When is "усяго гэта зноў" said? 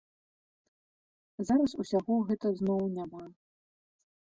1.85-2.83